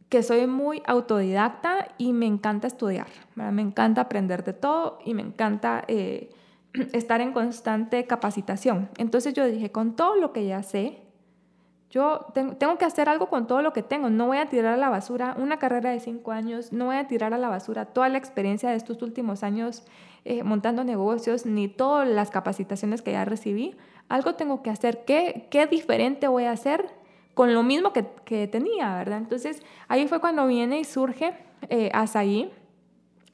que 0.09 0.23
soy 0.23 0.47
muy 0.47 0.83
autodidacta 0.87 1.88
y 1.99 2.12
me 2.12 2.26
encanta 2.26 2.67
estudiar, 2.67 3.09
me 3.35 3.62
encanta 3.62 4.02
aprender 4.02 4.43
de 4.43 4.55
todo 4.55 4.99
y 5.05 5.14
me 5.14 5.23
encanta 5.23 5.85
eh, 5.87 6.31
estar 6.93 7.21
en 7.21 7.33
constante 7.33 8.07
capacitación. 8.07 8.88
Entonces 8.97 9.35
yo 9.35 9.47
dije, 9.47 9.71
con 9.71 9.97
todo 9.97 10.17
lo 10.17 10.33
que 10.33 10.47
ya 10.47 10.62
sé, 10.62 11.07
yo 11.90 12.26
tengo, 12.35 12.78
que 12.78 12.85
hacer 12.85 13.09
algo 13.09 13.28
con 13.28 13.47
todo 13.47 13.62
lo 13.62 13.73
que 13.73 13.83
tengo. 13.83 14.11
No 14.11 14.26
voy 14.26 14.38
a 14.38 14.49
tirar 14.49 14.75
a 14.75 14.76
la 14.76 14.90
basura 14.90 15.35
una 15.38 15.59
carrera 15.59 15.90
de 15.90 16.00
cinco 16.00 16.33
años, 16.33 16.73
no 16.73 16.87
voy 16.87 16.97
a 16.97 17.07
tirar 17.07 17.33
a 17.33 17.38
la 17.38 17.49
basura 17.49 17.87
toda 17.87 18.09
la 18.09 18.18
experiencia 18.18 18.71
de 18.71 18.76
estos 18.76 19.00
últimos 19.00 19.42
años 19.42 19.85
eh, 20.25 20.42
montando 20.42 20.85
negocios, 20.85 21.47
ni 21.47 21.68
todas 21.68 22.07
las 22.07 22.30
capacitaciones 22.30 23.00
que 23.00 23.12
ya 23.12 23.25
recibí. 23.25 23.75
Algo 24.09 24.35
tengo 24.35 24.62
que 24.62 24.71
hacer. 24.71 25.04
¿Qué, 25.07 25.49
qué 25.50 25.66
diferente 25.66 26.28
voy 26.28 26.45
a 26.45 26.52
hacer 26.52 26.90
con 27.33 27.54
lo 27.54 27.62
mismo 27.62 27.92
que, 27.95 28.04
que 28.25 28.49
tenía, 28.49 28.95
verdad? 28.97 29.18
Entonces 29.18 29.62
ahí 29.88 30.07
fue 30.09 30.21
cuando 30.21 30.47
viene 30.47 30.80
y 30.80 30.85
surge 30.85 31.35
eh, 31.71 31.90
ahí 31.92 32.52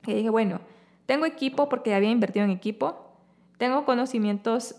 que 0.02 0.14
dije, 0.14 0.30
bueno, 0.30 0.60
tengo 1.06 1.26
equipo 1.26 1.68
porque 1.68 1.90
ya 1.90 1.96
había 1.96 2.10
invertido 2.10 2.44
en 2.44 2.50
equipo, 2.50 2.96
tengo 3.58 3.84
conocimientos, 3.84 4.76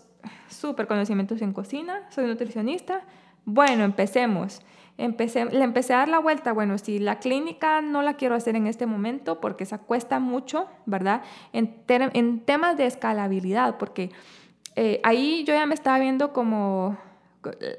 súper 0.48 0.86
conocimientos 0.86 1.42
en 1.42 1.52
cocina, 1.52 2.06
soy 2.10 2.26
nutricionista, 2.26 3.02
bueno, 3.46 3.84
empecemos. 3.84 4.60
Empecé, 4.98 5.44
le 5.46 5.62
empecé 5.62 5.94
a 5.94 5.98
dar 5.98 6.08
la 6.08 6.18
vuelta, 6.18 6.52
bueno, 6.52 6.78
si 6.78 6.98
la 6.98 7.18
clínica 7.18 7.80
no 7.80 8.02
la 8.02 8.14
quiero 8.14 8.34
hacer 8.34 8.56
en 8.56 8.66
este 8.66 8.86
momento 8.86 9.40
porque 9.40 9.66
se 9.66 9.78
cuesta 9.78 10.18
mucho, 10.18 10.68
¿verdad? 10.86 11.22
En, 11.52 12.40
temas 12.40 12.76
de 12.76 12.86
escalabilidad, 12.86 13.76
porque 13.78 14.10
eh, 14.74 15.00
ahí 15.04 15.44
yo 15.44 15.54
ya 15.54 15.66
me 15.66 15.74
estaba 15.74 15.98
viendo 15.98 16.32
como 16.32 16.96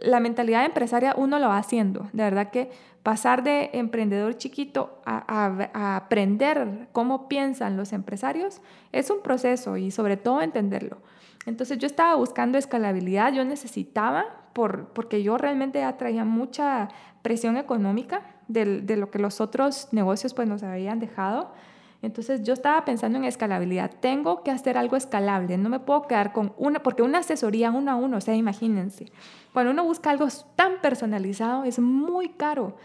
la 0.01 0.19
mentalidad 0.19 0.65
empresaria 0.65 1.13
uno 1.17 1.39
lo 1.39 1.49
va 1.49 1.57
haciendo, 1.57 2.07
de 2.13 2.23
verdad 2.23 2.51
que 2.51 2.69
pasar 3.03 3.43
de 3.43 3.69
emprendedor 3.73 4.37
chiquito 4.37 5.01
a, 5.05 5.95
aprender 5.95 6.87
cómo 6.91 7.27
piensan 7.27 7.77
los 7.77 7.93
empresarios 7.93 8.61
es 8.91 9.09
un 9.09 9.21
proceso 9.21 9.77
y 9.77 9.91
sobre 9.91 10.17
todo 10.17 10.41
entenderlo. 10.41 10.97
Entonces 11.45 11.77
yo 11.77 11.87
estaba 11.87 12.15
buscando 12.15 12.57
escalabilidad, 12.57 13.33
yo 13.33 13.45
necesitaba, 13.45 14.25
por, 14.57 14.87
porque 14.87 15.21
yo 15.21 15.37
realmente 15.37 15.83
atraía 15.83 16.25
mucha 16.25 16.87
presión 17.21 17.57
económica 17.57 18.23
de, 18.47 18.81
de, 18.81 18.97
lo 18.97 19.11
que 19.11 19.19
los 19.19 19.39
otros 19.39 19.89
negocios 19.91 20.33
pues 20.33 20.47
nos 20.47 20.63
habían 20.63 20.99
dejado. 20.99 21.51
Entonces 22.01 22.41
yo 22.41 22.53
estaba 22.53 22.83
pensando 22.83 23.19
en 23.19 23.25
escalabilidad. 23.25 23.91
Tengo 23.99 24.41
que 24.41 24.49
hacer 24.49 24.75
algo 24.75 24.95
escalable. 24.95 25.59
No 25.59 25.69
me 25.69 25.79
puedo 25.79 26.07
quedar 26.07 26.33
con 26.33 26.53
una, 26.57 26.81
porque 26.81 27.03
una 27.03 27.19
asesoría 27.19 27.69
uno 27.69 27.91
a 27.91 27.95
uno, 27.97 28.17
o 28.17 28.21
sea, 28.21 28.33
imagínense. 28.33 29.11
Cuando 29.53 29.73
uno 29.73 29.83
busca 29.83 30.09
algo 30.09 30.25
tan 30.55 30.81
personalizado 30.81 31.63
es 31.63 31.77
muy 31.77 32.29
caro 32.29 32.77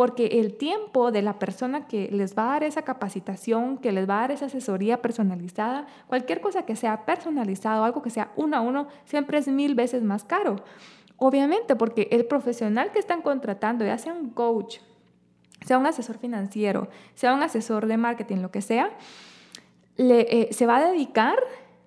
porque 0.00 0.40
el 0.40 0.56
tiempo 0.56 1.12
de 1.12 1.20
la 1.20 1.38
persona 1.38 1.86
que 1.86 2.08
les 2.10 2.34
va 2.34 2.44
a 2.44 2.52
dar 2.52 2.64
esa 2.64 2.80
capacitación, 2.80 3.76
que 3.76 3.92
les 3.92 4.08
va 4.08 4.16
a 4.16 4.20
dar 4.22 4.30
esa 4.30 4.46
asesoría 4.46 5.02
personalizada, 5.02 5.86
cualquier 6.06 6.40
cosa 6.40 6.64
que 6.64 6.74
sea 6.74 7.04
personalizado, 7.04 7.84
algo 7.84 8.00
que 8.00 8.08
sea 8.08 8.32
uno 8.34 8.56
a 8.56 8.60
uno, 8.62 8.88
siempre 9.04 9.36
es 9.36 9.48
mil 9.48 9.74
veces 9.74 10.02
más 10.02 10.24
caro. 10.24 10.56
Obviamente, 11.22 11.76
porque 11.76 12.08
el 12.12 12.24
profesional 12.24 12.92
que 12.92 12.98
están 12.98 13.20
contratando, 13.20 13.84
ya 13.84 13.98
sea 13.98 14.14
un 14.14 14.30
coach, 14.30 14.78
sea 15.66 15.76
un 15.76 15.84
asesor 15.84 16.16
financiero, 16.16 16.88
sea 17.14 17.34
un 17.34 17.42
asesor 17.42 17.84
de 17.84 17.98
marketing, 17.98 18.38
lo 18.38 18.50
que 18.50 18.62
sea, 18.62 18.90
eh, 19.98 20.48
se 20.50 20.64
va 20.64 20.78
a 20.78 20.90
dedicar, 20.90 21.38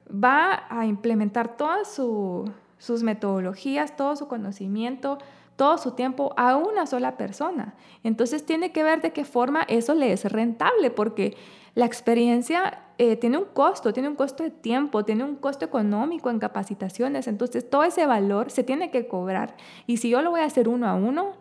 va 0.08 0.68
a 0.70 0.86
implementar 0.86 1.58
todas 1.58 1.88
sus 1.88 3.02
metodologías, 3.02 3.96
todo 3.96 4.16
su 4.16 4.28
conocimiento, 4.28 5.18
todo 5.56 5.80
su 5.80 5.94
tiempo 5.94 6.36
a 6.38 6.56
una 6.56 6.86
sola 6.86 7.18
persona. 7.18 7.74
Entonces 8.04 8.46
tiene 8.46 8.72
que 8.72 8.84
ver 8.84 9.02
de 9.02 9.14
qué 9.14 9.26
forma 9.26 9.64
eso 9.64 9.96
le 9.96 10.14
es 10.14 10.32
rentable, 10.32 10.92
porque 10.92 11.36
la 11.76 11.86
experiencia 11.86 12.80
eh, 13.00 13.16
tiene 13.16 13.38
un 13.38 13.46
costo, 13.46 13.94
tiene 13.94 14.10
un 14.10 14.16
costo 14.16 14.44
de 14.44 14.52
tiempo, 14.52 15.04
tiene 15.04 15.24
un 15.24 15.36
costo 15.36 15.66
económico 15.66 16.30
en 16.30 16.40
capacitaciones. 16.40 17.28
Entonces 17.28 17.68
todo 17.68 17.84
ese 17.84 18.06
valor 18.06 18.52
se 18.52 18.64
tiene 18.64 18.92
que 18.92 19.08
cobrar. 19.08 19.56
Y 19.88 19.98
si 19.98 20.10
yo 20.10 20.22
lo 20.22 20.32
voy 20.32 20.42
a 20.42 20.46
hacer 20.46 20.68
uno 20.68 20.88
a 20.88 20.94
uno, 20.94 21.34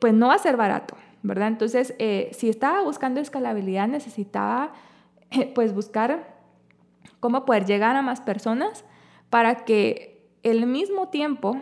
pues 0.00 0.14
no 0.14 0.28
va 0.28 0.34
a 0.34 0.38
ser 0.38 0.56
barato, 0.56 0.96
¿verdad? 1.22 1.48
Entonces, 1.48 1.94
eh, 1.98 2.30
si 2.32 2.48
estaba 2.48 2.82
buscando 2.82 3.20
escalabilidad, 3.20 3.88
necesitaba 3.88 4.72
eh, 5.30 5.50
pues 5.54 5.74
buscar 5.74 6.36
cómo 7.18 7.44
poder 7.44 7.66
llegar 7.66 7.96
a 7.96 8.02
más 8.02 8.20
personas 8.20 8.84
para 9.28 9.64
que 9.64 10.28
el 10.42 10.66
mismo 10.66 11.08
tiempo 11.08 11.56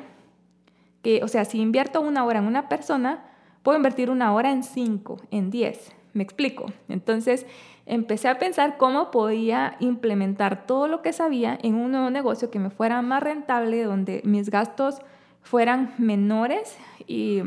que, 1.02 1.22
o 1.24 1.28
sea, 1.28 1.44
si 1.44 1.60
invierto 1.60 2.00
una 2.00 2.24
hora 2.24 2.38
en 2.38 2.46
una 2.46 2.68
persona, 2.68 3.24
puedo 3.62 3.76
invertir 3.76 4.10
una 4.10 4.32
hora 4.32 4.52
en 4.52 4.62
cinco, 4.62 5.16
en 5.30 5.50
diez. 5.50 5.92
Me 6.12 6.22
explico. 6.22 6.66
Entonces, 6.88 7.46
empecé 7.86 8.28
a 8.28 8.38
pensar 8.38 8.76
cómo 8.76 9.10
podía 9.10 9.76
implementar 9.80 10.66
todo 10.66 10.88
lo 10.88 11.02
que 11.02 11.12
sabía 11.12 11.58
en 11.62 11.74
un 11.74 11.92
nuevo 11.92 12.10
negocio 12.10 12.50
que 12.50 12.58
me 12.58 12.70
fuera 12.70 13.02
más 13.02 13.22
rentable, 13.22 13.82
donde 13.84 14.22
mis 14.24 14.50
gastos 14.50 15.00
fueran 15.42 15.94
menores 15.98 16.76
y, 17.06 17.42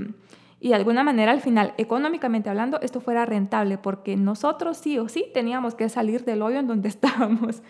y 0.60 0.70
de 0.70 0.75
alguna 0.75 1.03
manera 1.03 1.32
al 1.32 1.41
final, 1.41 1.74
económicamente 1.77 2.50
hablando, 2.50 2.80
esto 2.82 3.01
fuera 3.01 3.25
rentable, 3.25 3.77
porque 3.77 4.15
nosotros 4.15 4.77
sí 4.77 4.98
o 5.00 5.10
sí 5.10 5.25
teníamos 5.34 5.75
que 5.75 5.89
salir 5.89 6.24
del 6.24 6.41
hoyo 6.41 6.60
en 6.60 6.68
donde 6.68 6.89
estábamos. 6.89 7.62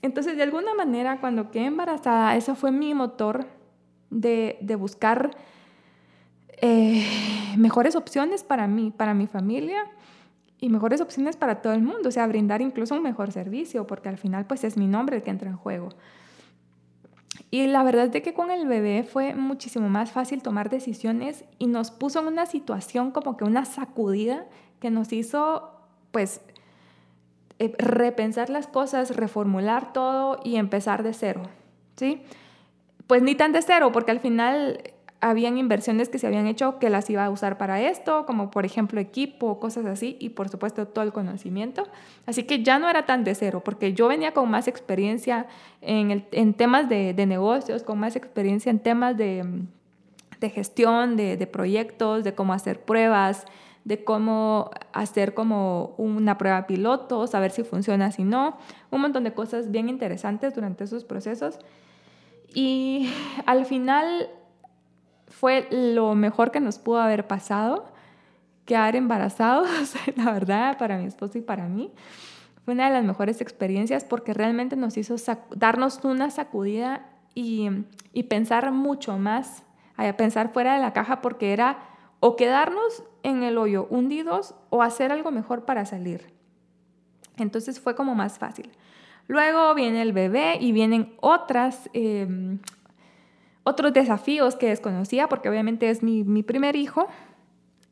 Entonces, 0.00 0.36
de 0.36 0.44
alguna 0.44 0.74
manera, 0.74 1.20
cuando 1.20 1.50
quedé 1.50 1.66
embarazada, 1.66 2.36
eso 2.36 2.54
fue 2.54 2.70
mi 2.70 2.94
motor 2.94 3.46
de, 4.10 4.76
buscar 4.78 5.30
eh, 6.60 7.04
mejores 7.56 7.96
opciones 7.96 8.42
para 8.44 8.66
mí, 8.66 8.92
para 8.96 9.14
mi 9.14 9.26
familia 9.26 9.86
y 10.60 10.68
mejores 10.68 11.00
opciones 11.00 11.36
para 11.36 11.62
todo 11.62 11.72
el 11.72 11.82
mundo, 11.82 12.08
o 12.08 12.12
sea, 12.12 12.26
brindar 12.26 12.60
incluso 12.62 12.94
un 12.94 13.02
mejor 13.02 13.32
servicio, 13.32 13.86
porque 13.86 14.08
al 14.08 14.18
final 14.18 14.46
pues 14.46 14.64
es 14.64 14.76
mi 14.76 14.86
nombre 14.86 15.16
el 15.16 15.22
que 15.22 15.30
entra 15.30 15.48
en 15.48 15.56
juego. 15.56 15.90
Y 17.50 17.66
la 17.66 17.82
verdad 17.82 18.14
es 18.14 18.22
que 18.22 18.34
con 18.34 18.50
el 18.50 18.66
bebé 18.66 19.04
fue 19.04 19.34
muchísimo 19.34 19.88
más 19.88 20.10
fácil 20.10 20.42
tomar 20.42 20.68
decisiones 20.68 21.44
y 21.58 21.66
nos 21.66 21.90
puso 21.90 22.20
en 22.20 22.26
una 22.26 22.46
situación 22.46 23.10
como 23.10 23.36
que 23.36 23.44
una 23.44 23.64
sacudida 23.64 24.46
que 24.80 24.90
nos 24.90 25.12
hizo 25.12 25.70
pues 26.10 26.40
eh, 27.58 27.74
repensar 27.78 28.50
las 28.50 28.66
cosas, 28.66 29.16
reformular 29.16 29.92
todo 29.92 30.40
y 30.44 30.56
empezar 30.56 31.02
de 31.02 31.14
cero, 31.14 31.42
¿sí? 31.96 32.22
pues 33.08 33.22
ni 33.22 33.34
tan 33.34 33.52
de 33.52 33.62
cero, 33.62 33.90
porque 33.90 34.12
al 34.12 34.20
final 34.20 34.80
habían 35.20 35.58
inversiones 35.58 36.08
que 36.08 36.18
se 36.18 36.26
habían 36.26 36.46
hecho 36.46 36.78
que 36.78 36.90
las 36.90 37.10
iba 37.10 37.24
a 37.24 37.30
usar 37.30 37.58
para 37.58 37.80
esto, 37.80 38.24
como 38.24 38.50
por 38.50 38.64
ejemplo 38.64 39.00
equipo, 39.00 39.58
cosas 39.58 39.84
así, 39.86 40.16
y 40.20 40.30
por 40.30 40.48
supuesto 40.48 40.86
todo 40.86 41.04
el 41.04 41.12
conocimiento. 41.12 41.88
Así 42.26 42.44
que 42.44 42.62
ya 42.62 42.78
no 42.78 42.88
era 42.88 43.04
tan 43.04 43.24
de 43.24 43.34
cero, 43.34 43.62
porque 43.64 43.94
yo 43.94 44.06
venía 44.06 44.32
con 44.32 44.48
más 44.50 44.68
experiencia 44.68 45.46
en, 45.80 46.26
en 46.30 46.54
temas 46.54 46.88
de, 46.88 47.14
de, 47.14 47.26
negocios, 47.26 47.82
con 47.82 47.98
más 47.98 48.14
experiencia 48.14 48.70
en 48.70 48.78
temas 48.78 49.16
de, 49.16 49.44
de 50.40 50.50
gestión, 50.50 51.16
de, 51.16 51.36
de, 51.36 51.46
proyectos, 51.48 52.22
de 52.22 52.34
cómo 52.34 52.52
hacer 52.52 52.80
pruebas, 52.80 53.44
de 53.84 54.04
cómo 54.04 54.70
hacer 54.92 55.34
como 55.34 55.94
una 55.96 56.38
prueba 56.38 56.66
piloto, 56.68 57.26
saber 57.26 57.50
si 57.50 57.64
funciona, 57.64 58.12
si 58.12 58.22
no, 58.22 58.56
un 58.90 59.00
montón 59.00 59.24
de 59.24 59.32
cosas 59.32 59.72
bien 59.72 59.88
interesantes 59.88 60.54
durante 60.54 60.84
esos 60.84 61.04
procesos. 61.04 61.58
Y 62.54 63.10
al 63.46 63.66
final 63.66 64.30
fue 65.28 65.68
lo 65.70 66.14
mejor 66.14 66.50
que 66.50 66.60
nos 66.60 66.78
pudo 66.78 67.00
haber 67.00 67.26
pasado, 67.26 67.92
quedar 68.64 68.96
embarazados, 68.96 69.68
la 70.16 70.32
verdad, 70.32 70.78
para 70.78 70.98
mi 70.98 71.06
esposo 71.06 71.38
y 71.38 71.42
para 71.42 71.68
mí. 71.68 71.92
Fue 72.64 72.74
una 72.74 72.88
de 72.88 72.94
las 72.94 73.04
mejores 73.04 73.40
experiencias 73.40 74.04
porque 74.04 74.34
realmente 74.34 74.76
nos 74.76 74.96
hizo 74.96 75.16
darnos 75.54 76.04
una 76.04 76.30
sacudida 76.30 77.06
y, 77.34 77.68
y 78.12 78.24
pensar 78.24 78.70
mucho 78.72 79.16
más, 79.16 79.62
a 79.96 80.12
pensar 80.16 80.52
fuera 80.52 80.74
de 80.74 80.80
la 80.80 80.92
caja 80.92 81.20
porque 81.20 81.52
era 81.52 81.78
o 82.20 82.36
quedarnos 82.36 83.04
en 83.22 83.42
el 83.42 83.58
hoyo 83.58 83.86
hundidos 83.90 84.54
o 84.70 84.82
hacer 84.82 85.12
algo 85.12 85.30
mejor 85.30 85.64
para 85.64 85.86
salir. 85.86 86.32
Entonces 87.36 87.80
fue 87.80 87.94
como 87.94 88.14
más 88.14 88.38
fácil. 88.38 88.70
Luego 89.28 89.74
viene 89.74 90.02
el 90.02 90.12
bebé 90.12 90.56
y 90.60 90.72
vienen 90.72 91.14
otras, 91.20 91.90
em, 91.92 92.58
otros 93.68 93.92
desafíos 93.92 94.56
que 94.56 94.68
desconocía, 94.68 95.28
porque 95.28 95.48
obviamente 95.48 95.90
es 95.90 96.02
mi, 96.02 96.42
primer 96.42 96.76
hijo. 96.76 97.06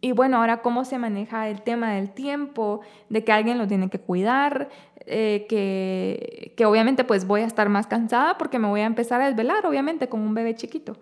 Y 0.00 0.12
bueno, 0.12 0.38
ahora 0.38 0.62
cómo 0.62 0.84
se 0.84 0.98
maneja 0.98 1.48
el 1.48 1.62
tema 1.62 1.92
del 1.92 2.10
tiempo, 2.10 2.80
de 3.08 3.24
que 3.24 3.32
alguien 3.32 3.58
lo 3.58 3.66
tiene 3.66 3.88
que 3.88 3.98
cuidar, 3.98 4.68
eh, 5.06 5.46
que, 5.48 6.52
que 6.56 6.66
obviamente 6.66 7.04
pues 7.04 7.26
voy 7.26 7.42
a 7.42 7.46
estar 7.46 7.68
más 7.68 7.86
cansada 7.86 8.36
porque 8.38 8.58
me 8.58 8.68
voy 8.68 8.80
a 8.80 8.86
empezar 8.86 9.20
a 9.20 9.26
desvelar, 9.26 9.66
obviamente, 9.66 10.08
con 10.08 10.20
un 10.20 10.34
bebé 10.34 10.54
chiquito. 10.54 10.96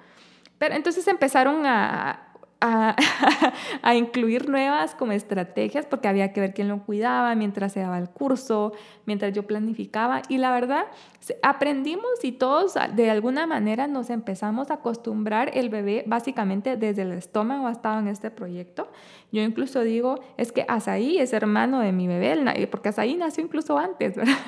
Pero 0.59 0.75
entonces 0.75 1.07
empezaron 1.09 1.67
a, 1.67 2.29
a, 3.83 3.95
incluir 3.95 4.49
nuevas 4.49 4.95
como 4.95 5.13
estrategias 5.13 5.85
porque 5.87 6.09
había 6.09 6.33
que 6.33 6.41
ver 6.41 6.55
quién 6.55 6.69
lo 6.69 6.83
cuidaba 6.83 7.35
mientras 7.35 7.73
se 7.73 7.81
daba 7.81 7.99
el 7.99 8.09
curso, 8.09 8.73
mientras 9.05 9.33
yo 9.33 9.47
planificaba 9.47 10.23
y 10.29 10.39
la 10.39 10.51
verdad 10.53 10.87
aprendimos 11.43 12.23
y 12.23 12.33
todos 12.33 12.75
de 12.95 13.11
alguna 13.11 13.47
manera 13.47 13.87
nos 13.87 14.09
empezamos 14.09 14.71
a 14.71 14.75
acostumbrar 14.75 15.51
el 15.55 15.69
bebé 15.69 16.05
básicamente 16.07 16.77
desde 16.77 17.03
el 17.03 17.13
estómago 17.13 17.67
ha 17.67 17.73
estado 17.73 17.99
en 17.99 18.09
este 18.09 18.31
proyecto. 18.31 18.89
Yo 19.31 19.43
incluso 19.43 19.81
digo, 19.81 20.21
es 20.37 20.53
que 20.53 20.65
Asaí 20.69 21.19
es 21.19 21.33
hermano 21.33 21.81
de 21.81 21.93
mi 21.93 22.07
bebé, 22.07 22.67
porque 22.69 22.91
Asaí 22.91 23.15
nació 23.15 23.45
incluso 23.45 23.77
antes, 23.79 24.15
¿verdad? 24.17 24.39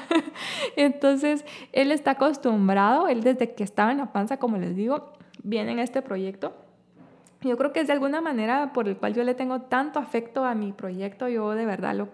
Entonces, 0.77 1.45
él 1.73 1.91
está 1.91 2.13
acostumbrado, 2.13 3.09
él 3.09 3.23
desde 3.23 3.55
que 3.55 3.65
estaba 3.65 3.91
en 3.91 3.99
la 3.99 4.13
panza, 4.13 4.39
como 4.39 4.59
les 4.59 4.77
digo, 4.77 5.13
viene 5.43 5.73
en 5.73 5.81
este 5.81 6.03
proyecto 6.03 6.66
yo 7.43 7.57
creo 7.57 7.73
que 7.73 7.81
es 7.81 7.87
de 7.87 7.93
alguna 7.93 8.21
manera 8.21 8.73
por 8.73 8.89
el 8.89 8.97
cual 8.97 9.15
yo 9.15 9.25
le 9.25 9.35
tengo 9.35 9.63
tanto 9.63 9.99
afecto 9.99 10.45
a 10.45 10.55
mi 10.55 10.73
proyecto, 10.73 11.29
yo 11.29 11.51
de 11.53 11.67
verdad 11.67 11.95
lo, 11.95 12.09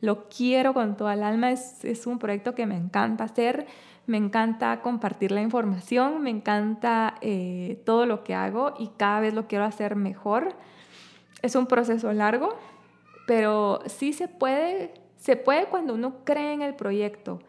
lo 0.00 0.28
quiero 0.28 0.74
con 0.74 0.96
toda 0.96 1.14
el 1.14 1.22
alma, 1.22 1.50
es, 1.50 1.84
es 1.84 2.06
un 2.06 2.18
proyecto 2.18 2.54
que 2.54 2.66
me 2.66 2.76
encanta 2.76 3.24
hacer, 3.24 3.66
me 4.06 4.16
encanta 4.16 4.80
compartir 4.80 5.30
la 5.30 5.40
información, 5.40 6.22
me 6.22 6.30
encanta 6.30 7.14
eh, 7.20 7.80
todo 7.84 8.06
lo 8.06 8.24
que 8.24 8.34
hago 8.34 8.74
y 8.78 8.88
cada 8.96 9.20
vez 9.20 9.34
lo 9.34 9.46
quiero 9.46 9.64
hacer 9.64 9.94
mejor. 9.94 10.54
Es 11.42 11.54
un 11.54 11.66
proceso 11.66 12.12
largo, 12.12 12.56
pero 13.26 13.80
sí 13.86 14.12
se 14.12 14.26
puede, 14.26 14.94
se 15.16 15.36
puede 15.36 15.66
cuando 15.66 15.94
uno 15.94 16.24
cree 16.24 16.52
en 16.52 16.62
el 16.62 16.74
proyecto, 16.74 17.40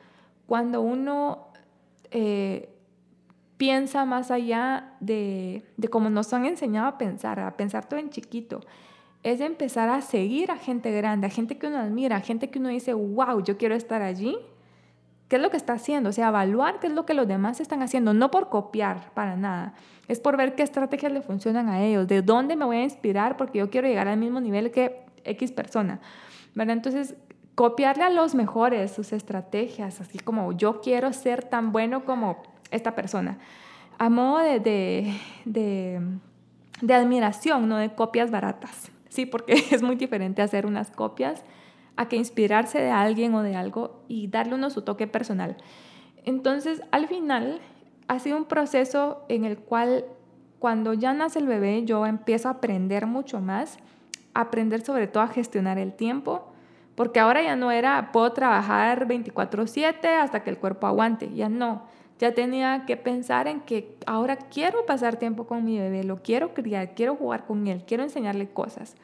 cuando 0.45 0.81
uno 0.81 1.47
eh, 2.11 2.69
piensa 3.61 4.05
más 4.05 4.31
allá 4.31 4.95
de, 5.01 5.63
de 5.77 5.87
cómo 5.87 6.09
nos 6.09 6.33
han 6.33 6.45
enseñado 6.45 6.87
a 6.87 6.97
pensar, 6.97 7.39
a 7.39 7.57
pensar 7.57 7.87
todo 7.87 7.99
en 7.99 8.09
chiquito. 8.09 8.61
Es 9.21 9.39
empezar 9.39 9.87
a 9.87 10.01
seguir 10.01 10.49
a 10.49 10.57
gente 10.57 10.91
grande, 10.91 11.27
a 11.27 11.29
gente 11.29 11.59
que 11.59 11.67
uno 11.67 11.77
admira, 11.77 12.15
a 12.15 12.21
gente 12.21 12.49
que 12.49 12.57
uno 12.57 12.69
dice, 12.69 12.95
wow, 12.95 13.43
yo 13.43 13.59
quiero 13.59 13.75
estar 13.75 14.01
allí. 14.01 14.35
¿Qué 15.27 15.35
es 15.35 15.41
lo 15.43 15.51
que 15.51 15.57
está 15.57 15.73
haciendo? 15.73 16.09
O 16.09 16.11
sea, 16.11 16.29
evaluar 16.29 16.79
qué 16.79 16.87
es 16.87 16.93
lo 16.93 17.05
que 17.05 17.13
los 17.13 17.27
demás 17.27 17.59
están 17.59 17.83
haciendo, 17.83 18.15
no 18.15 18.31
por 18.31 18.49
copiar 18.49 19.13
para 19.13 19.35
nada. 19.35 19.75
Es 20.07 20.19
por 20.19 20.37
ver 20.37 20.55
qué 20.55 20.63
estrategias 20.63 21.11
le 21.11 21.21
funcionan 21.21 21.69
a 21.69 21.83
ellos, 21.83 22.07
de 22.07 22.23
dónde 22.23 22.55
me 22.55 22.65
voy 22.65 22.77
a 22.77 22.83
inspirar 22.83 23.37
porque 23.37 23.59
yo 23.59 23.69
quiero 23.69 23.87
llegar 23.87 24.07
al 24.07 24.17
mismo 24.17 24.41
nivel 24.41 24.71
que 24.71 25.03
X 25.23 25.51
persona. 25.51 25.99
¿verdad? 26.55 26.77
Entonces, 26.77 27.13
copiarle 27.53 28.05
a 28.05 28.09
los 28.09 28.33
mejores 28.33 28.91
sus 28.91 29.13
estrategias, 29.13 30.01
así 30.01 30.17
como 30.17 30.51
yo 30.51 30.81
quiero 30.81 31.13
ser 31.13 31.43
tan 31.43 31.71
bueno 31.71 32.05
como 32.05 32.41
esta 32.71 32.95
persona. 32.95 33.37
A 33.97 34.09
modo 34.09 34.39
de, 34.39 35.13
de, 35.45 36.01
admiración, 36.93 37.69
no 37.69 37.77
de 37.77 37.93
copias 37.93 38.31
baratas. 38.31 38.91
Sí, 39.09 39.25
porque 39.25 39.53
es 39.71 39.83
muy 39.83 39.95
diferente 39.95 40.41
hacer 40.41 40.65
unas 40.65 40.89
copias 40.89 41.43
a 41.97 42.07
que 42.07 42.15
inspirarse 42.15 42.79
de 42.79 42.89
alguien 42.89 43.35
o 43.35 43.43
de 43.43 43.55
algo 43.55 44.03
y 44.07 44.27
darle 44.27 44.55
uno 44.55 44.69
su 44.69 44.81
toque 44.81 45.05
personal. 45.05 45.57
Entonces, 46.23 46.81
al 46.91 47.07
final, 47.07 47.59
ha 48.07 48.19
sido 48.19 48.37
un 48.37 48.45
proceso 48.45 49.23
en 49.29 49.45
el 49.45 49.57
cual 49.59 50.05
cuando 50.59 50.93
ya 50.93 51.13
nace 51.13 51.39
el 51.39 51.47
bebé, 51.47 51.85
yo 51.85 52.05
empiezo 52.05 52.47
a 52.47 52.51
aprender 52.51 53.05
mucho 53.07 53.39
más, 53.39 53.77
aprender 54.33 54.81
sobre 54.81 55.07
todo 55.07 55.23
a 55.23 55.27
gestionar 55.27 55.77
el 55.77 55.93
tiempo, 55.93 56.53
porque 56.95 57.19
ahora 57.19 57.41
ya 57.41 57.55
no 57.55 57.71
era, 57.71 58.11
puedo 58.11 58.31
trabajar 58.33 59.07
24/7 59.07 60.07
hasta 60.07 60.43
que 60.43 60.49
el 60.49 60.57
cuerpo 60.57 60.87
aguante, 60.87 61.33
ya 61.33 61.49
no 61.49 61.83
ya 62.21 62.35
tenía 62.35 62.85
que 62.85 62.97
pensar 62.97 63.47
en 63.47 63.61
que 63.61 63.97
ahora 64.05 64.35
quiero 64.35 64.85
pasar 64.85 65.17
tiempo 65.17 65.47
con 65.47 65.65
mi 65.65 65.79
bebé, 65.79 66.03
lo 66.03 66.21
quiero 66.21 66.53
criar, 66.53 66.93
quiero 66.93 67.15
jugar 67.15 67.47
con 67.47 67.65
él, 67.65 67.83
quiero 67.83 68.03
enseñarle 68.03 68.47
cosas. 68.47 68.95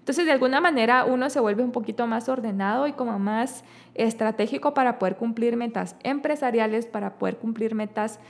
Entonces, 0.00 0.26
de 0.26 0.32
alguna 0.32 0.60
manera, 0.60 1.06
uno 1.06 1.30
se 1.30 1.40
vuelve 1.40 1.62
un 1.62 1.72
poquito 1.72 2.06
más 2.06 2.28
ordenado 2.28 2.86
y 2.86 2.92
como 2.92 3.18
más 3.18 3.64
estratégico 3.94 4.74
para 4.74 4.98
poder 4.98 5.16
cumplir 5.16 5.56
metas 5.56 5.96
empresariales, 6.02 6.84
para 6.84 7.14
poder 7.14 7.38
cumplir 7.38 7.74
metas 7.74 8.20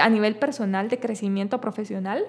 a 0.00 0.08
nivel 0.08 0.36
personal 0.36 0.88
de 0.88 0.98
crecimiento 0.98 1.60
profesional 1.60 2.24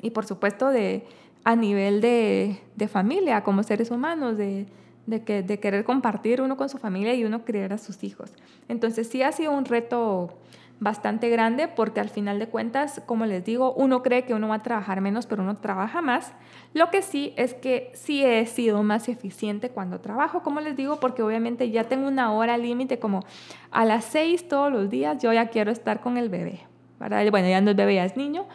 y, 0.00 0.10
por 0.10 0.24
supuesto, 0.24 0.68
de, 0.68 1.04
a 1.42 1.56
nivel 1.56 2.00
de, 2.00 2.60
de 2.76 2.86
familia, 2.86 3.42
como 3.42 3.64
seres 3.64 3.90
humanos, 3.90 4.36
de, 4.36 4.66
de, 5.10 5.24
que, 5.24 5.42
de 5.42 5.58
querer 5.60 5.84
compartir 5.84 6.40
uno 6.40 6.56
con 6.56 6.68
su 6.68 6.78
familia 6.78 7.14
y 7.14 7.24
uno 7.24 7.44
criar 7.44 7.72
a 7.72 7.78
sus 7.78 8.02
hijos. 8.04 8.32
Entonces, 8.68 9.08
sí 9.08 9.22
ha 9.22 9.32
sido 9.32 9.52
un 9.52 9.64
reto 9.64 10.30
bastante 10.78 11.28
grande 11.28 11.68
porque 11.68 12.00
al 12.00 12.08
final 12.08 12.38
de 12.38 12.48
cuentas, 12.48 13.02
como 13.04 13.26
les 13.26 13.44
digo, 13.44 13.74
uno 13.74 14.02
cree 14.02 14.24
que 14.24 14.32
uno 14.32 14.48
va 14.48 14.56
a 14.56 14.62
trabajar 14.62 15.02
menos, 15.02 15.26
pero 15.26 15.42
uno 15.42 15.58
trabaja 15.58 16.00
más. 16.00 16.32
Lo 16.72 16.90
que 16.90 17.02
sí 17.02 17.34
es 17.36 17.52
que 17.52 17.90
sí 17.94 18.24
he 18.24 18.46
sido 18.46 18.82
más 18.82 19.08
eficiente 19.08 19.68
cuando 19.68 20.00
trabajo, 20.00 20.42
como 20.42 20.60
les 20.60 20.76
digo, 20.76 20.98
porque 20.98 21.22
obviamente 21.22 21.70
ya 21.70 21.84
tengo 21.84 22.08
una 22.08 22.32
hora 22.32 22.56
límite, 22.56 22.98
como 22.98 23.24
a 23.70 23.84
las 23.84 24.04
seis 24.04 24.48
todos 24.48 24.72
los 24.72 24.88
días 24.88 25.22
yo 25.22 25.32
ya 25.32 25.48
quiero 25.48 25.70
estar 25.70 26.00
con 26.00 26.16
el 26.16 26.30
bebé. 26.30 26.60
¿verdad? 26.98 27.28
Bueno, 27.30 27.48
ya 27.48 27.60
no 27.60 27.70
es 27.70 27.76
bebé, 27.76 27.96
ya 27.96 28.04
es 28.04 28.16
niño, 28.16 28.46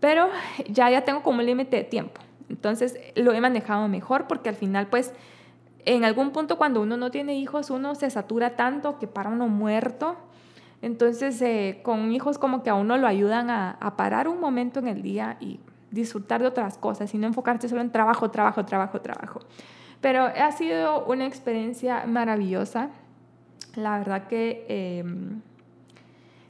pero 0.00 0.28
ya, 0.68 0.90
ya 0.90 1.02
tengo 1.02 1.22
como 1.22 1.40
un 1.40 1.46
límite 1.46 1.76
de 1.76 1.84
tiempo. 1.84 2.20
Entonces 2.48 2.98
lo 3.14 3.32
he 3.32 3.40
manejado 3.40 3.86
mejor 3.88 4.26
porque 4.26 4.48
al 4.48 4.56
final 4.56 4.88
pues 4.88 5.12
en 5.84 6.04
algún 6.04 6.30
punto 6.30 6.58
cuando 6.58 6.82
uno 6.82 6.96
no 6.96 7.10
tiene 7.10 7.36
hijos 7.36 7.70
uno 7.70 7.94
se 7.94 8.10
satura 8.10 8.56
tanto 8.56 8.98
que 8.98 9.06
para 9.06 9.30
uno 9.30 9.48
muerto 9.48 10.16
entonces, 10.82 11.40
eh, 11.42 11.80
con 11.82 12.10
hijos 12.12 12.38
como 12.38 12.62
que 12.62 12.70
a 12.70 12.74
uno 12.74 12.96
lo 12.96 13.06
ayudan 13.06 13.50
a, 13.50 13.94
parar 13.96 14.28
un 14.28 14.40
momento 14.40 14.78
en 14.78 14.88
el 14.88 15.02
día 15.02 15.36
y 15.40 15.60
disfrutar 15.90 16.40
de 16.40 16.46
otras 16.46 16.78
cosas 16.78 17.12
y 17.12 17.18
no 17.18 17.26
enfocarse 17.26 17.68
solo 17.68 17.82
en 17.82 17.90
trabajo, 17.90 18.30
trabajo, 18.30 18.64
trabajo, 18.64 19.00
trabajo. 19.00 19.40
Pero 20.00 20.24
ha 20.24 20.52
sido 20.52 21.04
una 21.04 21.26
experiencia 21.26 22.06
maravillosa. 22.06 22.88
La 23.74 23.98
verdad 23.98 24.26
que 24.26 24.64
em, 24.68 25.42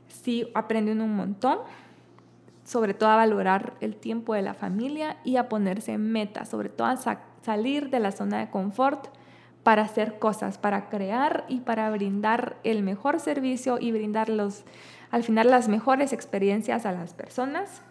sí 0.07 0.49
aprendí 0.55 0.93
un 0.93 1.17
montón, 1.17 1.59
sobre 2.65 2.95
todo 2.95 3.09
a 3.09 3.17
valorar 3.17 3.75
el 3.81 3.97
tiempo 3.97 4.35
de 4.35 4.43
la 4.43 4.55
familia 4.55 5.17
y 5.25 5.37
a 5.37 5.49
ponerse 5.49 5.99
metas, 5.99 6.49
sobre 6.49 6.69
todo 6.69 6.87
a 6.87 6.97
salir 7.43 7.91
de 7.91 7.99
la 7.99 8.13
zona 8.13 8.39
de 8.39 8.51
confort 8.51 9.09
para 9.63 9.83
hacer 9.83 10.19
cosas, 10.19 10.59
para 10.59 10.89
crear 10.89 11.45
y 11.49 11.61
para 11.61 11.91
brindar 11.91 12.57
el 12.65 12.83
mejor 12.83 13.21
servicio 13.21 13.79
y 13.79 13.93
brindar 13.93 14.29
los, 14.29 14.65
al 15.11 15.23
final 15.23 15.51
las 15.51 15.69
mejores 15.69 16.13
experiencias 16.13 16.87
a 16.87 16.93
las 16.93 17.15
personas. 17.15 17.83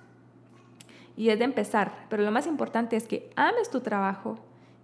Y 1.15 1.29
es 1.29 1.39
de 1.39 1.45
empezar, 1.45 1.91
pero 2.09 2.23
lo 2.23 2.31
más 2.31 2.47
importante 2.47 2.95
es 2.95 3.07
que 3.07 3.29
ames 3.35 3.69
tu 3.69 3.81
trabajo, 3.81 4.39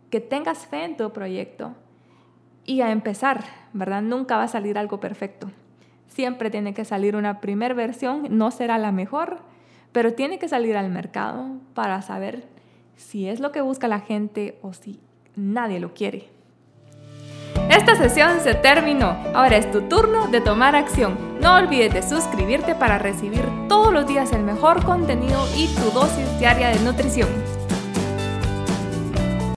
que 0.09 0.19
tengas 0.19 0.67
fe 0.67 0.83
en 0.83 0.97
tu 0.97 1.11
proyecto 1.11 1.73
y 2.65 2.81
a 2.81 2.91
empezar, 2.91 3.43
¿verdad? 3.73 4.01
Nunca 4.01 4.37
va 4.37 4.43
a 4.43 4.47
salir 4.47 4.77
algo 4.77 4.99
perfecto. 4.99 5.49
Siempre 6.07 6.49
tiene 6.49 6.73
que 6.73 6.85
salir 6.85 7.15
una 7.15 7.41
primera 7.41 7.73
versión, 7.73 8.27
no 8.29 8.51
será 8.51 8.77
la 8.77 8.91
mejor, 8.91 9.39
pero 9.91 10.13
tiene 10.13 10.39
que 10.39 10.47
salir 10.47 10.77
al 10.77 10.89
mercado 10.89 11.47
para 11.73 12.01
saber 12.01 12.47
si 12.95 13.27
es 13.27 13.39
lo 13.39 13.51
que 13.51 13.61
busca 13.61 13.87
la 13.87 13.99
gente 13.99 14.59
o 14.61 14.73
si 14.73 14.99
nadie 15.35 15.79
lo 15.79 15.93
quiere. 15.93 16.34
Esta 17.75 17.97
sesión 17.97 18.39
se 18.39 18.55
terminó. 18.55 19.17
Ahora 19.33 19.57
es 19.57 19.69
tu 19.69 19.81
turno 19.81 20.27
de 20.27 20.39
tomar 20.39 20.77
acción. 20.77 21.17
No 21.41 21.55
olvides 21.55 21.93
de 21.93 22.03
suscribirte 22.03 22.73
para 22.73 22.99
recibir 22.99 23.43
todos 23.67 23.91
los 23.91 24.07
días 24.07 24.31
el 24.31 24.43
mejor 24.43 24.81
contenido 24.85 25.45
y 25.57 25.67
tu 25.75 25.91
dosis 25.91 26.39
diaria 26.39 26.69
de 26.69 26.79
nutrición. 26.79 27.27